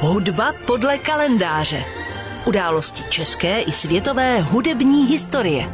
Hudba 0.00 0.52
podle 0.66 0.98
kalendáře. 0.98 1.84
Události 2.46 3.02
české 3.10 3.60
i 3.60 3.72
světové 3.72 4.40
hudební 4.40 5.06
historie. 5.06 5.70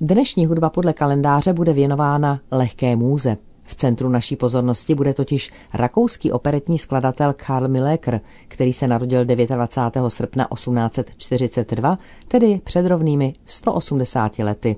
Dnešní 0.00 0.46
hudba 0.46 0.70
podle 0.70 0.92
kalendáře 0.92 1.52
bude 1.52 1.72
věnována 1.72 2.40
lehké 2.50 2.96
můze. 2.96 3.36
V 3.64 3.74
centru 3.74 4.08
naší 4.08 4.36
pozornosti 4.36 4.94
bude 4.94 5.14
totiž 5.14 5.50
rakouský 5.74 6.32
operetní 6.32 6.78
skladatel 6.78 7.34
Karl 7.46 7.68
Miléker, 7.68 8.20
který 8.48 8.72
se 8.72 8.86
narodil 8.86 9.24
29. 9.24 10.10
srpna 10.10 10.48
1842, 10.54 11.98
tedy 12.28 12.60
před 12.64 12.86
rovnými 12.86 13.34
180 13.46 14.38
lety. 14.38 14.76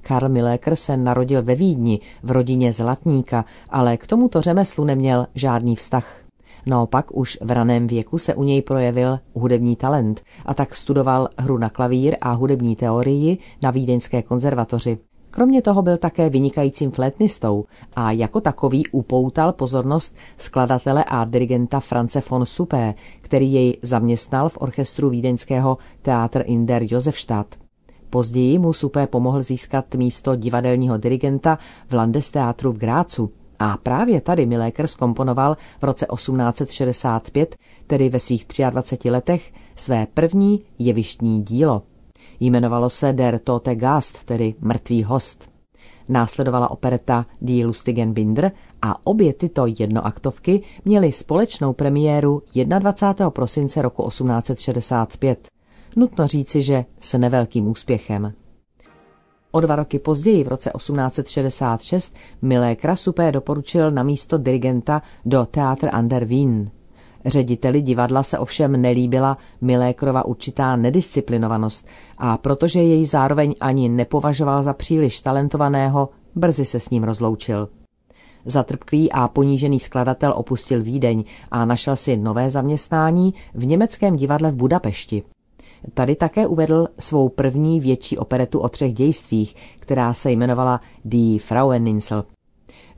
Karl 0.00 0.28
Miléker 0.28 0.76
se 0.76 0.96
narodil 0.96 1.42
ve 1.42 1.54
Vídni 1.54 2.00
v 2.22 2.30
rodině 2.30 2.72
zlatníka, 2.72 3.44
ale 3.70 3.96
k 3.96 4.06
tomuto 4.06 4.40
řemeslu 4.40 4.84
neměl 4.84 5.26
žádný 5.34 5.76
vztah. 5.76 6.23
Naopak 6.66 7.16
už 7.16 7.38
v 7.40 7.50
raném 7.50 7.86
věku 7.86 8.18
se 8.18 8.34
u 8.34 8.42
něj 8.42 8.62
projevil 8.62 9.18
hudební 9.34 9.76
talent 9.76 10.22
a 10.46 10.54
tak 10.54 10.74
studoval 10.74 11.28
hru 11.38 11.58
na 11.58 11.70
klavír 11.70 12.16
a 12.20 12.32
hudební 12.32 12.76
teorii 12.76 13.38
na 13.62 13.70
Vídeňské 13.70 14.22
konzervatoři. 14.22 14.98
Kromě 15.30 15.62
toho 15.62 15.82
byl 15.82 15.96
také 15.96 16.30
vynikajícím 16.30 16.90
flétnistou 16.90 17.64
a 17.96 18.12
jako 18.12 18.40
takový 18.40 18.86
upoutal 18.86 19.52
pozornost 19.52 20.14
skladatele 20.38 21.04
a 21.04 21.24
dirigenta 21.24 21.80
France 21.80 22.22
von 22.30 22.46
Suppé, 22.46 22.94
který 23.20 23.52
jej 23.52 23.78
zaměstnal 23.82 24.48
v 24.48 24.58
orchestru 24.60 25.10
vídeňského 25.10 25.78
Theater 26.02 26.44
in 26.46 26.66
der 26.66 26.82
Josefstadt. 26.86 27.54
Později 28.10 28.58
mu 28.58 28.72
Suppé 28.72 29.06
pomohl 29.06 29.42
získat 29.42 29.94
místo 29.94 30.36
divadelního 30.36 30.96
dirigenta 30.96 31.58
v 31.88 31.94
Landesteatru 31.94 32.72
v 32.72 32.78
Grácu. 32.78 33.30
A 33.64 33.76
právě 33.76 34.20
tady 34.20 34.46
Miléker 34.46 34.86
skomponoval 34.86 35.56
v 35.80 35.84
roce 35.84 36.06
1865, 36.14 37.56
tedy 37.86 38.08
ve 38.08 38.20
svých 38.20 38.46
23 38.70 39.10
letech, 39.10 39.52
své 39.76 40.06
první 40.14 40.64
jevištní 40.78 41.42
dílo. 41.42 41.82
Jmenovalo 42.40 42.90
se 42.90 43.12
Der 43.12 43.38
Tote 43.38 43.74
Gast, 43.74 44.24
tedy 44.24 44.54
Mrtvý 44.60 45.04
host. 45.04 45.50
Následovala 46.08 46.70
opereta 46.70 47.26
Die 47.40 47.66
Lustigen 47.66 48.12
Binder 48.12 48.52
a 48.82 49.06
obě 49.06 49.32
tyto 49.32 49.66
jednoaktovky 49.78 50.62
měly 50.84 51.12
společnou 51.12 51.72
premiéru 51.72 52.42
21. 52.54 53.30
prosince 53.30 53.82
roku 53.82 54.08
1865. 54.08 55.48
Nutno 55.96 56.26
říci, 56.26 56.62
že 56.62 56.84
s 57.00 57.18
nevelkým 57.18 57.66
úspěchem. 57.66 58.32
O 59.54 59.60
dva 59.60 59.76
roky 59.76 59.98
později, 59.98 60.44
v 60.44 60.48
roce 60.48 60.70
1866, 60.76 62.14
Milé 62.42 62.76
Krasupé 62.76 63.32
doporučil 63.32 63.90
na 63.90 64.02
místo 64.02 64.38
dirigenta 64.38 65.02
do 65.24 65.46
Theater 65.46 65.90
an 65.92 66.08
der 66.08 66.24
Wien. 66.24 66.70
Řediteli 67.26 67.82
divadla 67.82 68.22
se 68.22 68.38
ovšem 68.38 68.82
nelíbila 68.82 69.38
Milékrova 69.60 70.24
určitá 70.24 70.76
nedisciplinovanost 70.76 71.86
a 72.18 72.38
protože 72.38 72.82
jej 72.82 73.06
zároveň 73.06 73.54
ani 73.60 73.88
nepovažoval 73.88 74.62
za 74.62 74.72
příliš 74.72 75.20
talentovaného, 75.20 76.08
brzy 76.34 76.64
se 76.64 76.80
s 76.80 76.90
ním 76.90 77.04
rozloučil. 77.04 77.68
Zatrpklý 78.44 79.12
a 79.12 79.28
ponížený 79.28 79.80
skladatel 79.80 80.32
opustil 80.36 80.82
Vídeň 80.82 81.24
a 81.50 81.64
našel 81.64 81.96
si 81.96 82.16
nové 82.16 82.50
zaměstnání 82.50 83.34
v 83.54 83.66
německém 83.66 84.16
divadle 84.16 84.50
v 84.50 84.56
Budapešti. 84.56 85.22
Tady 85.94 86.16
také 86.16 86.46
uvedl 86.46 86.88
svou 86.98 87.28
první 87.28 87.80
větší 87.80 88.18
operetu 88.18 88.60
o 88.60 88.68
třech 88.68 88.92
dějstvích, 88.92 89.56
která 89.78 90.14
se 90.14 90.32
jmenovala 90.32 90.80
Die 91.04 91.40
Fraueninsel. 91.40 92.24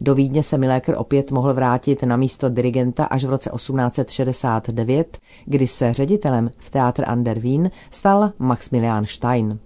Do 0.01 0.15
Vídně 0.15 0.43
se 0.43 0.59
Miléker 0.59 0.95
opět 0.98 1.31
mohl 1.31 1.55
vrátit 1.55 2.03
na 2.03 2.17
místo 2.17 2.48
dirigenta 2.48 3.05
až 3.05 3.25
v 3.25 3.31
roce 3.31 3.51
1869, 3.56 5.19
kdy 5.45 5.67
se 5.67 5.93
ředitelem 5.93 6.51
v 6.59 6.70
Theater 6.70 7.05
an 7.09 7.25
der 7.25 7.39
Wien 7.39 7.70
stal 7.91 8.33
Maximilian 8.39 9.06
Stein. 9.06 9.59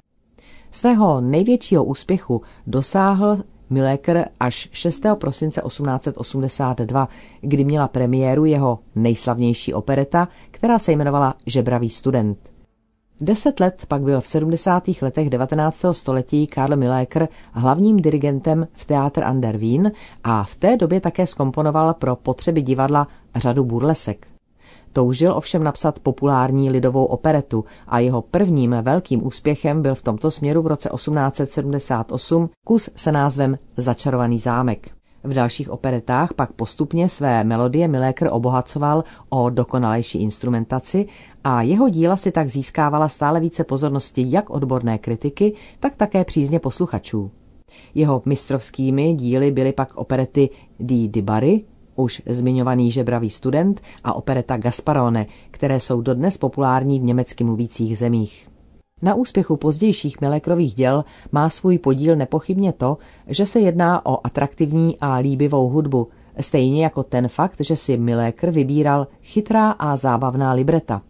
Svého 0.70 1.20
největšího 1.20 1.84
úspěchu 1.84 2.42
dosáhl 2.66 3.38
Miléker 3.70 4.28
až 4.40 4.68
6. 4.72 5.02
prosince 5.14 5.62
1882, 5.66 7.08
kdy 7.40 7.64
měla 7.64 7.88
premiéru 7.88 8.44
jeho 8.44 8.78
nejslavnější 8.94 9.74
opereta, 9.74 10.28
která 10.50 10.78
se 10.78 10.92
jmenovala 10.92 11.34
Žebravý 11.46 11.90
student. 11.90 12.59
Deset 13.22 13.60
let 13.60 13.84
pak 13.88 14.02
byl 14.02 14.20
v 14.20 14.26
70. 14.26 14.82
letech 15.02 15.30
19. 15.30 15.84
století 15.92 16.46
Karl 16.46 16.76
Miléker 16.76 17.28
hlavním 17.52 17.96
dirigentem 17.96 18.68
v 18.74 18.84
Theater 18.84 19.24
an 19.24 19.40
der 19.40 19.56
Wien 19.56 19.92
a 20.24 20.44
v 20.44 20.54
té 20.54 20.76
době 20.76 21.00
také 21.00 21.26
skomponoval 21.26 21.94
pro 21.94 22.16
potřeby 22.16 22.62
divadla 22.62 23.08
řadu 23.36 23.64
burlesek. 23.64 24.26
Toužil 24.92 25.32
ovšem 25.36 25.64
napsat 25.64 25.98
populární 25.98 26.70
lidovou 26.70 27.04
operetu 27.04 27.64
a 27.88 27.98
jeho 27.98 28.22
prvním 28.22 28.76
velkým 28.82 29.26
úspěchem 29.26 29.82
byl 29.82 29.94
v 29.94 30.02
tomto 30.02 30.30
směru 30.30 30.62
v 30.62 30.66
roce 30.66 30.88
1878 30.94 32.50
kus 32.66 32.90
se 32.96 33.12
názvem 33.12 33.58
Začarovaný 33.76 34.38
zámek. 34.38 34.99
V 35.24 35.34
dalších 35.34 35.70
operetách 35.70 36.34
pak 36.34 36.52
postupně 36.52 37.08
své 37.08 37.44
melodie 37.44 37.88
Miléker 37.88 38.28
obohacoval 38.32 39.04
o 39.28 39.50
dokonalejší 39.50 40.22
instrumentaci 40.22 41.06
a 41.44 41.62
jeho 41.62 41.88
díla 41.88 42.16
si 42.16 42.32
tak 42.32 42.50
získávala 42.50 43.08
stále 43.08 43.40
více 43.40 43.64
pozornosti 43.64 44.24
jak 44.26 44.50
odborné 44.50 44.98
kritiky, 44.98 45.54
tak 45.80 45.96
také 45.96 46.24
přízně 46.24 46.58
posluchačů. 46.58 47.30
Jeho 47.94 48.22
mistrovskými 48.24 49.14
díly 49.14 49.50
byly 49.50 49.72
pak 49.72 49.96
operety 49.96 50.50
Di 50.80 51.08
Di 51.08 51.22
Bari, 51.22 51.64
už 51.96 52.22
zmiňovaný 52.26 52.92
žebravý 52.92 53.30
student 53.30 53.80
a 54.04 54.12
opereta 54.12 54.56
Gasparone, 54.56 55.26
které 55.50 55.80
jsou 55.80 56.00
dodnes 56.00 56.38
populární 56.38 57.00
v 57.00 57.02
německy 57.02 57.44
mluvících 57.44 57.98
zemích. 57.98 58.49
Na 59.02 59.14
úspěchu 59.14 59.56
pozdějších 59.56 60.20
Milekrových 60.20 60.74
děl 60.74 61.04
má 61.32 61.50
svůj 61.50 61.78
podíl 61.78 62.16
nepochybně 62.16 62.72
to, 62.72 62.98
že 63.26 63.46
se 63.46 63.60
jedná 63.60 64.06
o 64.06 64.26
atraktivní 64.26 64.96
a 65.00 65.14
líbivou 65.14 65.68
hudbu, 65.68 66.08
stejně 66.40 66.82
jako 66.82 67.02
ten 67.02 67.28
fakt, 67.28 67.56
že 67.60 67.76
si 67.76 67.96
Milékr 67.96 68.50
vybíral 68.50 69.06
chytrá 69.22 69.70
a 69.70 69.96
zábavná 69.96 70.52
libreta. 70.52 71.02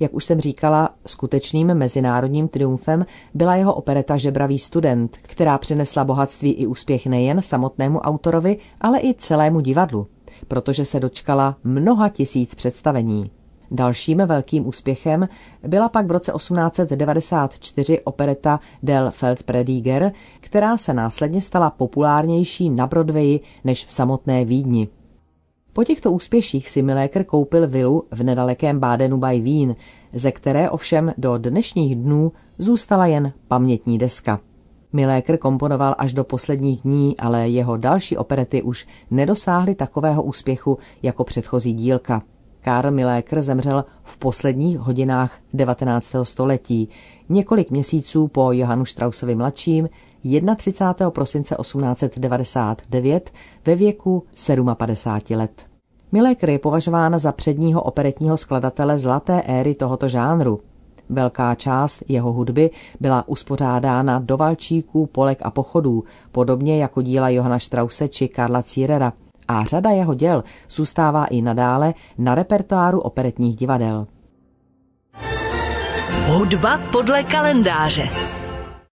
Jak 0.00 0.14
už 0.14 0.24
jsem 0.24 0.40
říkala, 0.40 0.90
skutečným 1.06 1.74
mezinárodním 1.74 2.48
triumfem 2.48 3.06
byla 3.34 3.56
jeho 3.56 3.74
opereta 3.74 4.16
Žebravý 4.16 4.58
student, 4.58 5.16
která 5.22 5.58
přinesla 5.58 6.04
bohatství 6.04 6.52
i 6.52 6.66
úspěch 6.66 7.06
nejen 7.06 7.42
samotnému 7.42 7.98
autorovi, 7.98 8.58
ale 8.80 9.00
i 9.00 9.14
celému 9.14 9.60
divadlu, 9.60 10.06
protože 10.48 10.84
se 10.84 11.00
dočkala 11.00 11.56
mnoha 11.64 12.08
tisíc 12.08 12.54
představení. 12.54 13.30
Dalším 13.70 14.18
velkým 14.26 14.66
úspěchem 14.66 15.28
byla 15.66 15.88
pak 15.88 16.06
v 16.06 16.10
roce 16.10 16.32
1894 16.36 18.00
opereta 18.00 18.60
Del 18.82 19.10
Feldprediger, 19.10 20.12
která 20.40 20.76
se 20.76 20.94
následně 20.94 21.40
stala 21.40 21.70
populárnější 21.70 22.70
na 22.70 22.86
Broadwayi 22.86 23.40
než 23.64 23.86
v 23.86 23.92
samotné 23.92 24.44
Vídni. 24.44 24.88
Po 25.72 25.84
těchto 25.84 26.12
úspěších 26.12 26.68
si 26.68 26.82
Miléker 26.82 27.24
koupil 27.24 27.68
vilu 27.68 28.04
v 28.10 28.22
nedalekém 28.22 28.80
Bádenu 28.80 29.18
by 29.18 29.40
Wien, 29.40 29.76
ze 30.12 30.32
které 30.32 30.70
ovšem 30.70 31.12
do 31.18 31.38
dnešních 31.38 31.94
dnů 31.94 32.32
zůstala 32.58 33.06
jen 33.06 33.32
pamětní 33.48 33.98
deska. 33.98 34.40
Miléker 34.92 35.36
komponoval 35.36 35.94
až 35.98 36.12
do 36.12 36.24
posledních 36.24 36.80
dní, 36.80 37.16
ale 37.16 37.48
jeho 37.48 37.76
další 37.76 38.16
operety 38.16 38.62
už 38.62 38.86
nedosáhly 39.10 39.74
takového 39.74 40.22
úspěchu 40.22 40.78
jako 41.02 41.24
předchozí 41.24 41.72
dílka. 41.72 42.22
Karl 42.62 42.90
Miléker 42.90 43.42
zemřel 43.42 43.84
v 44.02 44.16
posledních 44.16 44.78
hodinách 44.78 45.38
19. 45.54 46.14
století, 46.22 46.88
několik 47.28 47.70
měsíců 47.70 48.28
po 48.28 48.52
Johanu 48.52 48.84
Straussovi 48.84 49.34
mladším, 49.34 49.88
31. 50.56 51.10
prosince 51.10 51.56
1899 51.60 53.30
ve 53.66 53.74
věku 53.74 54.22
57 54.74 55.38
let. 55.38 55.66
Miléker 56.12 56.50
je 56.50 56.58
považován 56.58 57.18
za 57.18 57.32
předního 57.32 57.82
operetního 57.82 58.36
skladatele 58.36 58.98
zlaté 58.98 59.42
éry 59.42 59.74
tohoto 59.74 60.08
žánru. 60.08 60.60
Velká 61.08 61.54
část 61.54 62.02
jeho 62.08 62.32
hudby 62.32 62.70
byla 63.00 63.28
uspořádána 63.28 64.18
do 64.18 64.36
valčíků, 64.36 65.06
polek 65.06 65.38
a 65.42 65.50
pochodů, 65.50 66.04
podobně 66.32 66.78
jako 66.78 67.02
díla 67.02 67.28
Johana 67.28 67.58
Strause 67.58 68.08
či 68.08 68.28
Karla 68.28 68.62
Círera– 68.62 69.12
a 69.50 69.64
řada 69.64 69.90
jeho 69.90 70.14
děl 70.14 70.44
zůstává 70.70 71.24
i 71.24 71.42
nadále 71.42 71.94
na 72.18 72.34
repertoáru 72.34 73.00
operetních 73.00 73.56
divadel. 73.56 74.06
Hudba 76.26 76.80
podle 76.92 77.22
kalendáře. 77.22 78.08